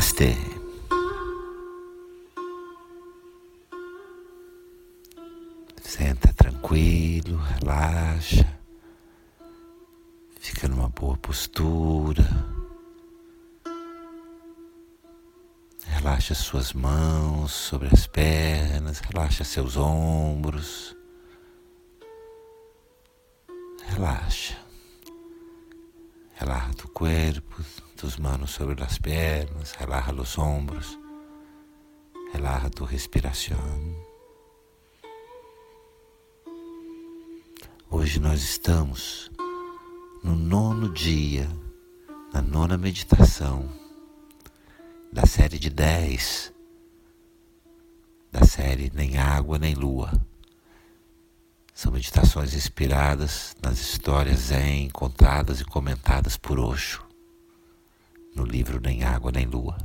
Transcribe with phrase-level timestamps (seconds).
[0.00, 0.34] Namastê.
[5.82, 8.46] Senta tranquilo, relaxa,
[10.40, 12.26] fica numa boa postura.
[15.84, 20.96] Relaxa suas mãos sobre as pernas, relaxa seus ombros.
[23.84, 24.56] Relaxa.
[26.36, 27.62] Relaja tu cuerpo,
[28.00, 30.98] tus manos sobre las piernas, relaja los hombros,
[32.32, 33.94] relaja tu respiração.
[37.90, 39.30] Hoje nós estamos
[40.24, 41.46] no nono dia,
[42.32, 43.68] na nona meditação
[45.12, 46.54] da série de dez,
[48.32, 50.10] da série Nem Água Nem Lua.
[51.74, 57.09] São meditações inspiradas nas histórias zen contadas e comentadas por Osho
[58.34, 59.76] no livro Nem Água Nem Lua.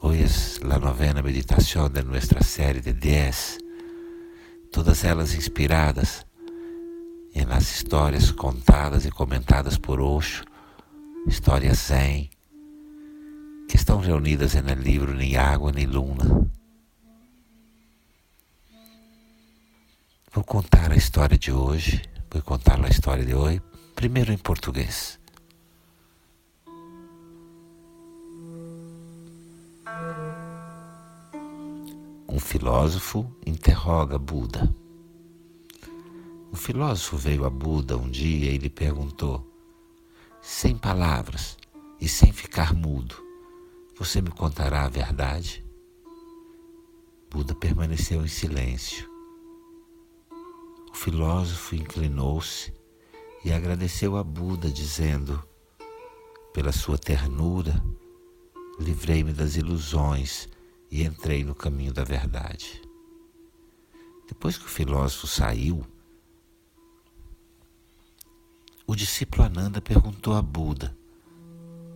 [0.00, 3.58] Hoy es la novena meditação de nossa série de 10,
[4.70, 6.26] todas elas inspiradas
[7.34, 10.44] em las histórias contadas e comentadas por Osho,
[11.26, 12.30] histórias zen,
[13.68, 16.50] que estão reunidas no livro Nem Água Nem Luna.
[20.32, 23.62] Vou contar a história de hoje, vou contar a história de hoje,
[23.94, 25.18] primeiro em português.
[32.28, 34.74] Um filósofo interroga Buda.
[36.52, 39.48] Um filósofo veio a Buda um dia e lhe perguntou,
[40.42, 41.56] sem palavras
[42.00, 43.14] e sem ficar mudo,
[43.96, 45.64] você me contará a verdade?
[47.30, 49.08] Buda permaneceu em silêncio.
[50.90, 52.74] O filósofo inclinou-se
[53.44, 55.40] e agradeceu a Buda, dizendo:
[56.52, 57.80] Pela sua ternura,
[58.78, 60.48] livrei-me das ilusões
[60.90, 62.82] e entrei no caminho da verdade.
[64.28, 65.84] Depois que o filósofo saiu,
[68.86, 70.96] o discípulo Ananda perguntou a Buda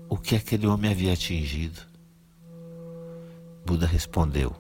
[0.09, 1.81] o que aquele homem havia atingido.
[3.65, 4.55] Buda respondeu: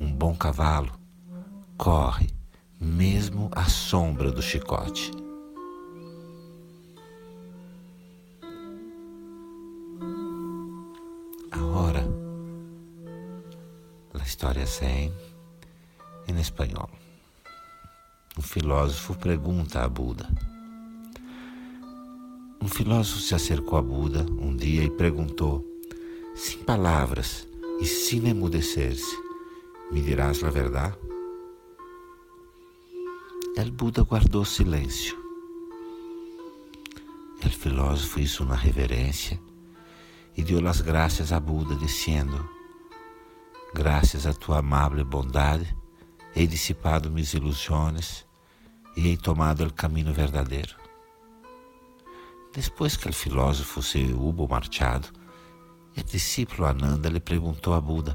[0.00, 0.92] Um bom cavalo
[1.76, 2.28] corre
[2.80, 5.23] mesmo à sombra do chicote.
[14.44, 15.10] História zen
[16.28, 16.90] em espanhol.
[18.36, 20.28] Um filósofo pergunta a Buda.
[22.60, 25.64] Um filósofo se acercou a Buda um dia e perguntou,
[26.34, 27.48] sem palavras
[27.80, 29.16] e sem emudecer-se,
[29.90, 30.96] me dirás a verdade?
[33.56, 35.16] El Buda guardou silêncio.
[37.42, 39.40] El filósofo hizo uma reverência
[40.36, 42.48] e deu as graças a Buda, dizendo:
[43.74, 45.76] Graças à tua amável bondade,
[46.34, 48.26] hei dissipado mis ilusões
[48.96, 50.76] e hei tomado o caminho verdadeiro.
[52.52, 55.08] Depois que o filósofo se hubo marchado,
[55.96, 58.14] o discípulo Ananda lhe perguntou a Buda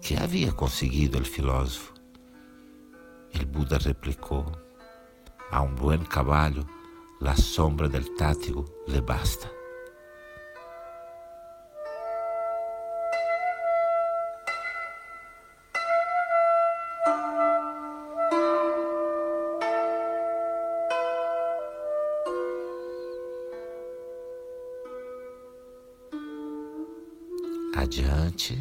[0.00, 1.92] que havia conseguido o filósofo.
[3.34, 4.46] O Buda replicou:
[5.50, 6.66] A um bom cavalo,
[7.20, 9.57] la sombra del tátigo le basta.
[27.88, 28.54] Adiante,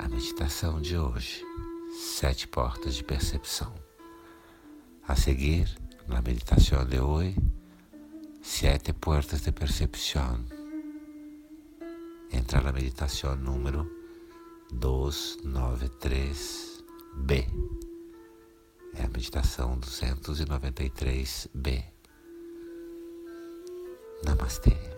[0.00, 1.40] a meditação de hoje,
[1.96, 3.72] sete portas de percepção.
[5.06, 5.72] A seguir,
[6.08, 7.36] na meditação de hoje,
[8.42, 10.44] sete portas de percepção.
[12.32, 13.88] Entra na meditação número
[14.74, 17.46] 293B.
[18.94, 21.84] É a meditação 293B.
[24.24, 24.93] Namastê.